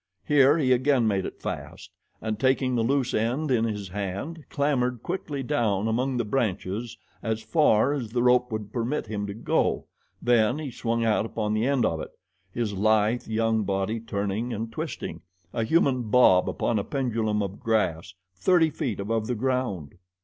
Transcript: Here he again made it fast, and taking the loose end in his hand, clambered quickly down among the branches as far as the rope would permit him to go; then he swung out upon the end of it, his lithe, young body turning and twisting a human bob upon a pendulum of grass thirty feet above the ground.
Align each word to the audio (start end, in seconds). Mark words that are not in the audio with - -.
Here 0.25 0.57
he 0.57 0.71
again 0.71 1.07
made 1.07 1.27
it 1.27 1.39
fast, 1.43 1.91
and 2.21 2.39
taking 2.39 2.73
the 2.73 2.81
loose 2.81 3.13
end 3.13 3.51
in 3.51 3.65
his 3.65 3.89
hand, 3.89 4.45
clambered 4.49 5.03
quickly 5.03 5.43
down 5.43 5.87
among 5.87 6.17
the 6.17 6.25
branches 6.25 6.97
as 7.21 7.43
far 7.43 7.93
as 7.93 8.09
the 8.09 8.23
rope 8.23 8.51
would 8.51 8.73
permit 8.73 9.05
him 9.05 9.27
to 9.27 9.35
go; 9.35 9.85
then 10.19 10.57
he 10.57 10.71
swung 10.71 11.05
out 11.05 11.27
upon 11.27 11.53
the 11.53 11.67
end 11.67 11.85
of 11.85 12.01
it, 12.01 12.09
his 12.51 12.73
lithe, 12.73 13.27
young 13.27 13.61
body 13.63 13.99
turning 13.99 14.51
and 14.51 14.71
twisting 14.71 15.21
a 15.53 15.63
human 15.63 16.09
bob 16.09 16.49
upon 16.49 16.79
a 16.79 16.83
pendulum 16.83 17.43
of 17.43 17.59
grass 17.59 18.15
thirty 18.35 18.71
feet 18.71 18.99
above 18.99 19.27
the 19.27 19.35
ground. 19.35 19.93